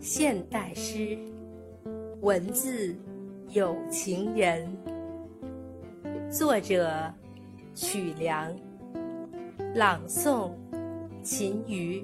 [0.00, 1.18] 现代诗，
[2.22, 2.96] 文字
[3.50, 4.66] 有情人。
[6.30, 6.90] 作者：
[7.74, 8.50] 曲梁，
[9.74, 10.52] 朗诵：
[11.22, 12.02] 秦瑜。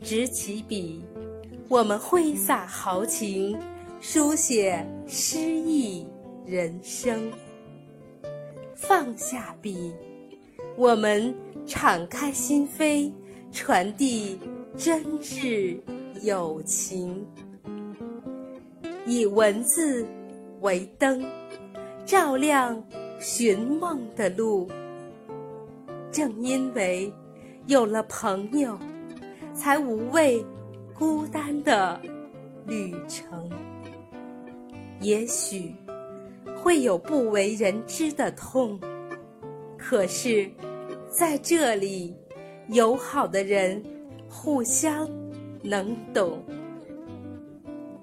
[0.00, 1.04] 执起笔，
[1.68, 3.56] 我们挥洒豪情，
[4.00, 6.04] 书写诗意
[6.44, 7.30] 人生。
[8.74, 9.94] 放下笔，
[10.76, 11.32] 我们
[11.64, 13.12] 敞开心扉，
[13.52, 14.40] 传递。
[14.76, 15.78] 真挚
[16.22, 17.24] 友情，
[19.06, 20.04] 以文字
[20.62, 21.24] 为灯，
[22.04, 22.82] 照亮
[23.20, 24.68] 寻梦的路。
[26.10, 27.12] 正因为
[27.66, 28.76] 有了朋友，
[29.54, 30.44] 才无畏
[30.92, 32.00] 孤单的
[32.66, 33.48] 旅程。
[35.00, 35.72] 也许
[36.56, 38.78] 会有不为人知的痛，
[39.78, 40.50] 可是
[41.08, 42.16] 在这里，
[42.70, 43.80] 友好的人。
[44.36, 45.08] 互相
[45.62, 46.42] 能懂，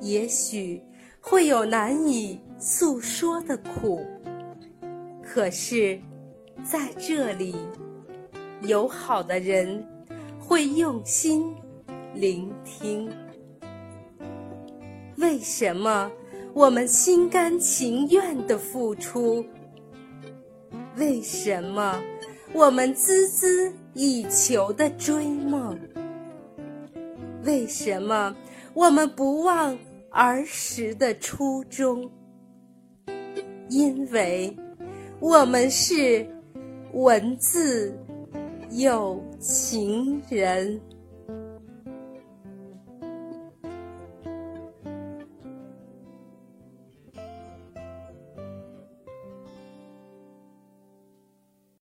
[0.00, 0.80] 也许
[1.20, 4.00] 会有难以诉说的苦，
[5.22, 6.00] 可是
[6.64, 7.54] 在这里，
[8.62, 9.84] 友好的人
[10.38, 11.52] 会用心
[12.14, 13.10] 聆听。
[15.16, 16.10] 为什么
[16.54, 19.44] 我们心甘情愿的付出？
[20.96, 22.00] 为什么
[22.54, 25.78] 我们孜孜以求的追梦？
[27.44, 28.34] 为什么
[28.72, 29.76] 我们不忘
[30.10, 32.10] 儿时的初衷？
[33.68, 34.54] 因为
[35.18, 36.26] 我们是
[36.92, 37.92] 文字
[38.70, 40.80] 有情人。